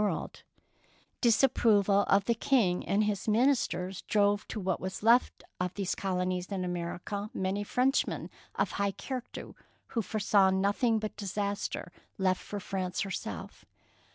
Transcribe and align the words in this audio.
135 0.01 0.41
DEEDS 0.41 0.43
OF 0.47 0.81
DARING 0.81 1.15
Disapproval 1.61 2.03
of 2.07 2.25
the 2.25 2.33
King 2.33 2.83
and 2.87 3.03
his 3.03 3.27
min 3.27 3.49
isters 3.51 4.01
drove 4.07 4.47
to 4.47 4.59
what 4.59 4.79
was 4.81 5.03
left 5.03 5.43
of 5.59 5.75
these 5.75 5.93
colonies 5.93 6.47
in 6.51 6.65
America 6.65 7.29
many 7.35 7.63
Frenchmen 7.63 8.31
of 8.55 8.71
high 8.71 8.93
character 8.93 9.51
who 9.89 10.01
foresaw 10.01 10.49
nothing 10.49 10.97
but 10.97 11.15
disaster 11.15 11.91
left 12.17 12.41
for 12.41 12.59
France 12.59 13.01
herself. 13.01 13.63